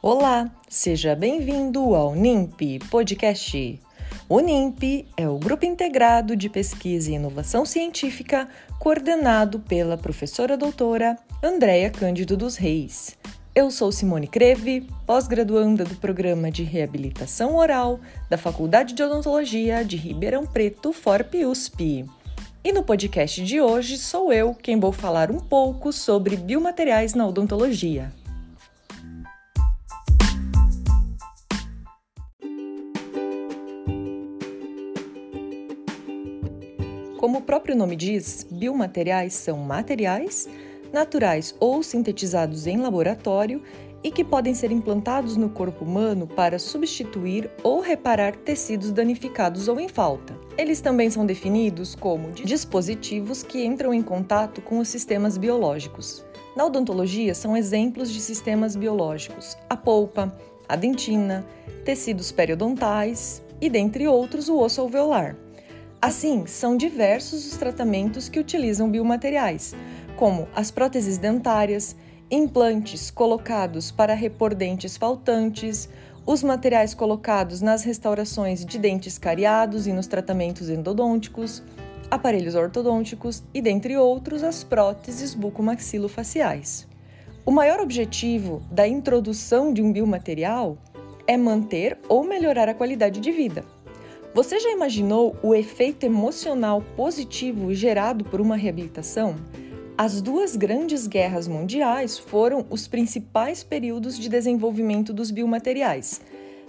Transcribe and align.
Olá, 0.00 0.48
seja 0.68 1.16
bem-vindo 1.16 1.92
ao 1.92 2.14
NIMP 2.14 2.78
Podcast. 2.88 3.80
O 4.28 4.38
NIMP 4.38 5.04
é 5.16 5.28
o 5.28 5.36
Grupo 5.40 5.66
Integrado 5.66 6.36
de 6.36 6.48
Pesquisa 6.48 7.10
e 7.10 7.14
Inovação 7.14 7.66
Científica, 7.66 8.48
coordenado 8.78 9.58
pela 9.58 9.98
professora 9.98 10.56
doutora 10.56 11.18
Andréia 11.42 11.90
Cândido 11.90 12.36
dos 12.36 12.54
Reis. 12.54 13.18
Eu 13.52 13.72
sou 13.72 13.90
Simone 13.90 14.28
Creve, 14.28 14.86
pós-graduanda 15.04 15.84
do 15.84 15.96
Programa 15.96 16.48
de 16.48 16.62
Reabilitação 16.62 17.56
Oral 17.56 17.98
da 18.30 18.38
Faculdade 18.38 18.94
de 18.94 19.02
Odontologia 19.02 19.84
de 19.84 19.96
Ribeirão 19.96 20.46
Preto, 20.46 20.92
FORP-USP. 20.92 22.06
E 22.62 22.72
no 22.72 22.84
podcast 22.84 23.42
de 23.42 23.60
hoje 23.60 23.98
sou 23.98 24.32
eu 24.32 24.54
quem 24.54 24.78
vou 24.78 24.92
falar 24.92 25.28
um 25.28 25.40
pouco 25.40 25.92
sobre 25.92 26.36
biomateriais 26.36 27.14
na 27.14 27.26
odontologia. 27.26 28.12
Como 37.28 37.40
o 37.40 37.42
próprio 37.42 37.76
nome 37.76 37.94
diz, 37.94 38.46
biomateriais 38.50 39.34
são 39.34 39.58
materiais 39.58 40.48
naturais 40.90 41.54
ou 41.60 41.82
sintetizados 41.82 42.66
em 42.66 42.78
laboratório 42.78 43.62
e 44.02 44.10
que 44.10 44.24
podem 44.24 44.54
ser 44.54 44.72
implantados 44.72 45.36
no 45.36 45.50
corpo 45.50 45.84
humano 45.84 46.26
para 46.26 46.58
substituir 46.58 47.50
ou 47.62 47.80
reparar 47.80 48.34
tecidos 48.34 48.90
danificados 48.90 49.68
ou 49.68 49.78
em 49.78 49.88
falta. 49.88 50.34
Eles 50.56 50.80
também 50.80 51.10
são 51.10 51.26
definidos 51.26 51.94
como 51.94 52.32
dispositivos 52.32 53.42
que 53.42 53.62
entram 53.62 53.92
em 53.92 54.02
contato 54.02 54.62
com 54.62 54.78
os 54.78 54.88
sistemas 54.88 55.36
biológicos. 55.36 56.24
Na 56.56 56.64
odontologia, 56.64 57.34
são 57.34 57.54
exemplos 57.54 58.10
de 58.10 58.20
sistemas 58.20 58.74
biológicos 58.74 59.54
a 59.68 59.76
polpa, 59.76 60.34
a 60.66 60.76
dentina, 60.76 61.44
tecidos 61.84 62.32
periodontais 62.32 63.42
e, 63.60 63.68
dentre 63.68 64.08
outros, 64.08 64.48
o 64.48 64.58
osso 64.58 64.80
alveolar. 64.80 65.36
Assim, 66.00 66.46
são 66.46 66.76
diversos 66.76 67.44
os 67.44 67.56
tratamentos 67.56 68.28
que 68.28 68.38
utilizam 68.38 68.88
biomateriais, 68.88 69.74
como 70.16 70.46
as 70.54 70.70
próteses 70.70 71.18
dentárias, 71.18 71.96
implantes 72.30 73.10
colocados 73.10 73.90
para 73.90 74.14
repor 74.14 74.54
dentes 74.54 74.96
faltantes, 74.96 75.88
os 76.24 76.40
materiais 76.42 76.94
colocados 76.94 77.60
nas 77.60 77.82
restaurações 77.82 78.64
de 78.64 78.78
dentes 78.78 79.18
cariados 79.18 79.88
e 79.88 79.92
nos 79.92 80.06
tratamentos 80.06 80.68
endodônticos, 80.70 81.64
aparelhos 82.08 82.54
ortodônticos 82.54 83.42
e, 83.52 83.60
dentre 83.60 83.96
outros, 83.96 84.44
as 84.44 84.62
próteses 84.62 85.34
bucomaxilofaciais. 85.34 86.86
O 87.44 87.50
maior 87.50 87.80
objetivo 87.80 88.62
da 88.70 88.86
introdução 88.86 89.72
de 89.72 89.82
um 89.82 89.92
biomaterial 89.92 90.78
é 91.26 91.36
manter 91.36 91.98
ou 92.08 92.22
melhorar 92.22 92.68
a 92.68 92.74
qualidade 92.74 93.20
de 93.20 93.32
vida. 93.32 93.64
Você 94.34 94.60
já 94.60 94.70
imaginou 94.70 95.34
o 95.42 95.54
efeito 95.54 96.04
emocional 96.04 96.82
positivo 96.94 97.72
gerado 97.74 98.24
por 98.24 98.40
uma 98.40 98.56
reabilitação? 98.56 99.34
As 99.96 100.20
duas 100.20 100.54
grandes 100.54 101.06
guerras 101.06 101.48
mundiais 101.48 102.18
foram 102.18 102.64
os 102.70 102.86
principais 102.86 103.64
períodos 103.64 104.18
de 104.18 104.28
desenvolvimento 104.28 105.12
dos 105.12 105.30
biomateriais. 105.30 106.20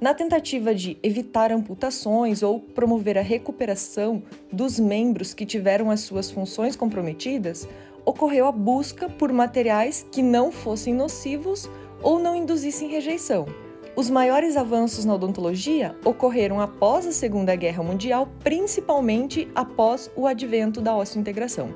Na 0.00 0.12
tentativa 0.12 0.74
de 0.74 0.98
evitar 1.02 1.52
amputações 1.52 2.42
ou 2.42 2.60
promover 2.60 3.16
a 3.16 3.22
recuperação 3.22 4.22
dos 4.52 4.78
membros 4.78 5.32
que 5.32 5.46
tiveram 5.46 5.90
as 5.90 6.00
suas 6.00 6.30
funções 6.30 6.76
comprometidas, 6.76 7.66
ocorreu 8.04 8.46
a 8.46 8.52
busca 8.52 9.08
por 9.08 9.32
materiais 9.32 10.04
que 10.12 10.22
não 10.22 10.52
fossem 10.52 10.92
nocivos 10.92 11.70
ou 12.02 12.18
não 12.18 12.36
induzissem 12.36 12.88
rejeição. 12.88 13.46
Os 13.96 14.10
maiores 14.10 14.56
avanços 14.56 15.04
na 15.04 15.14
odontologia 15.14 15.94
ocorreram 16.04 16.60
após 16.60 17.06
a 17.06 17.12
Segunda 17.12 17.54
Guerra 17.54 17.80
Mundial, 17.80 18.28
principalmente 18.42 19.48
após 19.54 20.10
o 20.16 20.26
advento 20.26 20.80
da 20.80 20.96
osteointegração. 20.96 21.72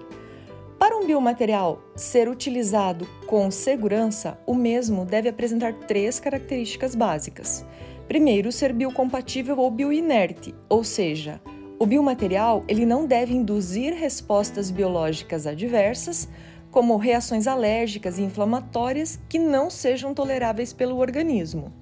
Para 0.81 0.97
um 0.97 1.07
biomaterial 1.07 1.81
ser 1.95 2.29
utilizado 2.29 3.07
com 3.29 3.49
segurança, 3.53 4.37
o 4.49 4.55
mesmo 4.55 5.05
deve 5.05 5.29
apresentar 5.29 5.73
três 5.73 6.19
características 6.19 6.97
básicas. 6.97 7.65
Primeiro, 8.09 8.51
ser 8.51 8.73
biocompatível 8.73 9.57
ou 9.57 9.71
bioinerte, 9.71 10.53
ou 10.69 10.83
seja, 10.83 11.41
o 11.79 11.87
biomaterial 11.87 12.65
ele 12.67 12.85
não 12.85 13.07
deve 13.07 13.33
induzir 13.33 13.95
respostas 13.95 14.73
biológicas 14.73 15.47
adversas, 15.47 16.29
como 16.73 16.97
reações 16.97 17.47
alérgicas 17.47 18.19
e 18.19 18.23
inflamatórias 18.23 19.21
que 19.29 19.39
não 19.39 19.71
sejam 19.71 20.13
toleráveis 20.13 20.73
pelo 20.73 20.97
organismo. 20.97 21.73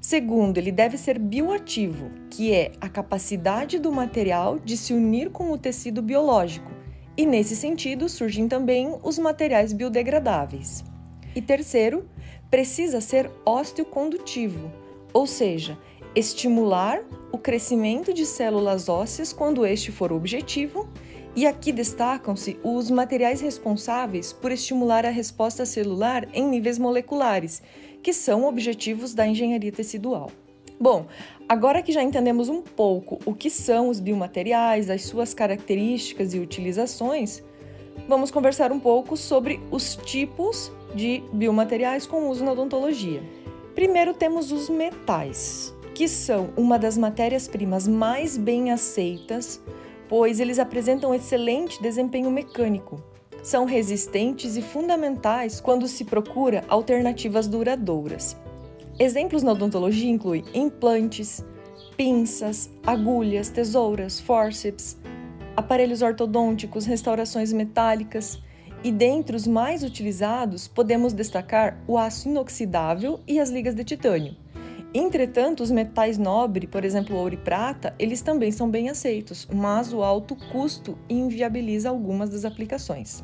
Segundo, 0.00 0.58
ele 0.58 0.70
deve 0.70 0.96
ser 0.96 1.18
bioativo, 1.18 2.10
que 2.30 2.52
é 2.52 2.72
a 2.80 2.88
capacidade 2.88 3.78
do 3.78 3.90
material 3.90 4.58
de 4.58 4.76
se 4.76 4.92
unir 4.92 5.30
com 5.30 5.50
o 5.50 5.58
tecido 5.58 6.00
biológico, 6.02 6.70
e 7.16 7.24
nesse 7.24 7.56
sentido 7.56 8.08
surgem 8.08 8.46
também 8.46 8.94
os 9.02 9.18
materiais 9.18 9.72
biodegradáveis. 9.72 10.84
E 11.34 11.40
terceiro, 11.40 12.08
precisa 12.50 13.00
ser 13.00 13.30
osteocondutivo, 13.44 14.70
ou 15.12 15.26
seja, 15.26 15.78
estimular 16.14 17.02
o 17.32 17.38
crescimento 17.38 18.12
de 18.14 18.24
células 18.24 18.88
ósseas 18.88 19.32
quando 19.32 19.66
este 19.66 19.90
for 19.90 20.12
o 20.12 20.16
objetivo, 20.16 20.88
e 21.34 21.46
aqui 21.46 21.70
destacam-se 21.70 22.58
os 22.64 22.90
materiais 22.90 23.42
responsáveis 23.42 24.32
por 24.32 24.50
estimular 24.50 25.04
a 25.04 25.10
resposta 25.10 25.66
celular 25.66 26.26
em 26.32 26.48
níveis 26.48 26.78
moleculares, 26.78 27.62
que 28.06 28.12
são 28.12 28.44
objetivos 28.44 29.14
da 29.14 29.26
engenharia 29.26 29.72
tecidual. 29.72 30.30
Bom, 30.78 31.06
agora 31.48 31.82
que 31.82 31.90
já 31.90 32.04
entendemos 32.04 32.48
um 32.48 32.62
pouco 32.62 33.18
o 33.26 33.34
que 33.34 33.50
são 33.50 33.88
os 33.88 33.98
biomateriais, 33.98 34.88
as 34.88 35.02
suas 35.02 35.34
características 35.34 36.32
e 36.32 36.38
utilizações, 36.38 37.42
vamos 38.06 38.30
conversar 38.30 38.70
um 38.70 38.78
pouco 38.78 39.16
sobre 39.16 39.58
os 39.72 39.96
tipos 39.96 40.70
de 40.94 41.20
biomateriais 41.32 42.06
com 42.06 42.28
uso 42.28 42.44
na 42.44 42.52
odontologia. 42.52 43.24
Primeiro 43.74 44.14
temos 44.14 44.52
os 44.52 44.70
metais, 44.70 45.74
que 45.92 46.06
são 46.06 46.50
uma 46.56 46.78
das 46.78 46.96
matérias-primas 46.96 47.88
mais 47.88 48.36
bem 48.36 48.70
aceitas, 48.70 49.60
pois 50.08 50.38
eles 50.38 50.60
apresentam 50.60 51.12
excelente 51.12 51.82
desempenho 51.82 52.30
mecânico. 52.30 53.02
São 53.46 53.64
resistentes 53.64 54.56
e 54.56 54.60
fundamentais 54.60 55.60
quando 55.60 55.86
se 55.86 56.04
procura 56.04 56.64
alternativas 56.68 57.46
duradouras. 57.46 58.36
Exemplos 58.98 59.44
na 59.44 59.52
odontologia 59.52 60.10
incluem 60.10 60.42
implantes, 60.52 61.44
pinças, 61.96 62.68
agulhas, 62.84 63.48
tesouras, 63.48 64.18
fórceps, 64.18 64.98
aparelhos 65.56 66.02
ortodônticos, 66.02 66.86
restaurações 66.86 67.52
metálicas. 67.52 68.42
E 68.82 68.90
dentre 68.90 69.36
os 69.36 69.46
mais 69.46 69.84
utilizados, 69.84 70.66
podemos 70.66 71.12
destacar 71.12 71.80
o 71.86 71.96
aço 71.96 72.28
inoxidável 72.28 73.20
e 73.28 73.38
as 73.38 73.48
ligas 73.48 73.76
de 73.76 73.84
titânio. 73.84 74.34
Entretanto, 74.92 75.62
os 75.62 75.70
metais 75.70 76.18
nobres, 76.18 76.68
por 76.68 76.84
exemplo, 76.84 77.16
ouro 77.16 77.34
e 77.34 77.38
prata, 77.38 77.94
eles 77.96 78.22
também 78.22 78.50
são 78.50 78.68
bem 78.68 78.88
aceitos, 78.88 79.46
mas 79.54 79.92
o 79.92 80.02
alto 80.02 80.34
custo 80.50 80.98
inviabiliza 81.08 81.88
algumas 81.88 82.30
das 82.30 82.44
aplicações. 82.44 83.22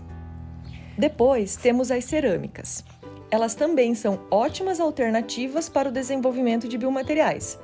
Depois, 0.97 1.57
temos 1.57 1.91
as 1.91 2.05
cerâmicas 2.05 2.85
elas 3.33 3.55
também 3.55 3.95
são 3.95 4.21
ótimas 4.31 4.79
alternativas 4.79 5.67
para 5.67 5.89
o 5.89 5.93
desenvolvimento 5.93 6.69
de 6.69 6.77
biomateriais. 6.77 7.59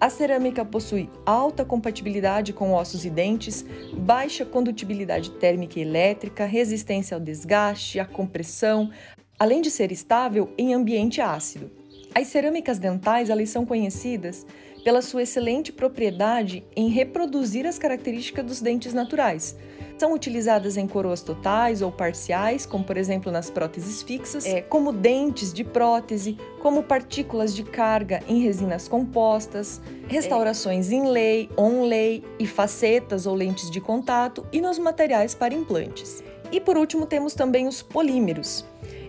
A 0.00 0.10
cerâmica 0.10 0.64
possui 0.64 1.08
alta 1.24 1.64
compatibilidade 1.64 2.52
com 2.52 2.72
ossos 2.72 3.04
e 3.04 3.08
dentes, 3.08 3.64
baixa 3.92 4.44
condutibilidade 4.44 5.30
térmica 5.30 5.78
e 5.78 5.82
elétrica, 5.82 6.44
resistência 6.44 7.14
ao 7.14 7.20
desgaste, 7.20 8.00
à 8.00 8.04
compressão, 8.04 8.90
além 9.38 9.62
de 9.62 9.70
ser 9.70 9.92
estável 9.92 10.52
em 10.58 10.74
ambiente 10.74 11.20
ácido. 11.20 11.70
As 12.12 12.26
cerâmicas 12.26 12.80
dentais 12.80 13.30
elas 13.30 13.48
são 13.48 13.64
conhecidas 13.64 14.44
pela 14.82 15.00
sua 15.00 15.22
excelente 15.22 15.70
propriedade 15.70 16.64
em 16.74 16.88
reproduzir 16.88 17.64
as 17.64 17.78
características 17.78 18.44
dos 18.44 18.60
dentes 18.60 18.92
naturais. 18.92 19.56
São 19.98 20.12
utilizadas 20.12 20.76
em 20.76 20.86
coroas 20.86 21.22
totais 21.22 21.82
ou 21.82 21.92
parciais, 21.92 22.66
como 22.66 22.84
por 22.84 22.96
exemplo 22.96 23.30
nas 23.30 23.50
próteses 23.50 24.02
fixas, 24.02 24.44
é, 24.44 24.60
como 24.60 24.92
dentes 24.92 25.52
de 25.52 25.64
prótese, 25.64 26.36
como 26.60 26.82
partículas 26.82 27.54
de 27.54 27.62
carga 27.62 28.20
em 28.28 28.40
resinas 28.40 28.88
compostas, 28.88 29.80
restaurações 30.08 30.90
em 30.90 31.08
lei, 31.08 31.48
on-lay 31.56 32.24
e 32.38 32.46
facetas 32.46 33.26
ou 33.26 33.34
lentes 33.34 33.70
de 33.70 33.80
contato 33.80 34.46
e 34.52 34.60
nos 34.60 34.78
materiais 34.78 35.34
para 35.34 35.54
implantes. 35.54 36.22
E 36.50 36.60
por 36.60 36.76
último 36.76 37.06
temos 37.06 37.34
também 37.34 37.66
os 37.66 37.80
polímeros. 37.80 38.64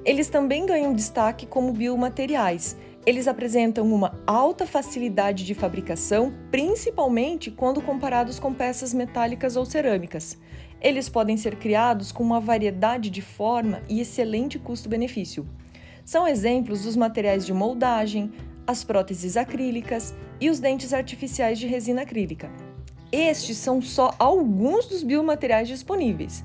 Eles 0.05 0.29
também 0.29 0.65
ganham 0.65 0.93
destaque 0.93 1.45
como 1.45 1.71
biomateriais 1.71 2.77
eles 3.05 3.27
apresentam 3.27 3.91
uma 3.91 4.17
alta 4.25 4.65
facilidade 4.65 5.45
de 5.45 5.53
fabricação, 5.53 6.33
principalmente 6.49 7.51
quando 7.51 7.81
comparados 7.81 8.39
com 8.39 8.53
peças 8.53 8.93
metálicas 8.93 9.57
ou 9.57 9.65
cerâmicas. 9.65 10.37
Eles 10.81 11.09
podem 11.09 11.35
ser 11.35 11.57
criados 11.57 12.11
com 12.11 12.23
uma 12.23 12.39
variedade 12.39 13.09
de 13.09 13.21
forma 13.21 13.81
e 13.89 13.99
excelente 13.99 14.57
custo-benefício. 14.57 15.45
São 16.05 16.27
exemplos 16.27 16.83
dos 16.83 16.95
materiais 16.95 17.45
de 17.45 17.53
moldagem, 17.53 18.31
as 18.65 18.83
próteses 18.83 19.35
acrílicas 19.35 20.13
e 20.39 20.49
os 20.49 20.59
dentes 20.59 20.93
artificiais 20.93 21.59
de 21.59 21.67
resina 21.67 22.03
acrílica. 22.03 22.49
Estes 23.11 23.57
são 23.57 23.81
só 23.81 24.13
alguns 24.17 24.87
dos 24.87 25.03
biomateriais 25.03 25.67
disponíveis. 25.67 26.43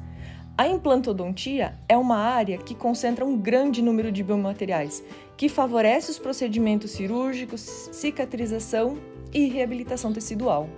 A 0.56 0.66
implantodontia 0.66 1.78
é 1.88 1.96
uma 1.96 2.16
área 2.16 2.58
que 2.58 2.74
concentra 2.74 3.24
um 3.24 3.36
grande 3.36 3.80
número 3.80 4.10
de 4.10 4.24
biomateriais, 4.24 5.04
que 5.38 5.48
favorece 5.48 6.10
os 6.10 6.18
procedimentos 6.18 6.90
cirúrgicos, 6.90 7.60
cicatrização 7.92 8.98
e 9.32 9.46
reabilitação 9.46 10.12
tecidual. 10.12 10.68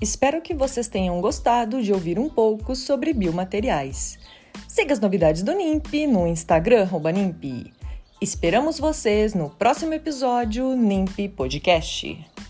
Espero 0.00 0.40
que 0.40 0.54
vocês 0.54 0.88
tenham 0.88 1.20
gostado 1.20 1.82
de 1.82 1.92
ouvir 1.92 2.18
um 2.18 2.30
pouco 2.30 2.74
sobre 2.74 3.12
biomateriais. 3.12 4.18
Siga 4.66 4.94
as 4.94 5.00
novidades 5.00 5.42
do 5.42 5.52
NIMP 5.52 6.06
no 6.06 6.26
Instagram, 6.26 6.88
NIMP. 7.12 7.70
Esperamos 8.22 8.80
vocês 8.80 9.34
no 9.34 9.50
próximo 9.50 9.92
episódio 9.92 10.74
NIMP 10.74 11.28
Podcast. 11.28 12.49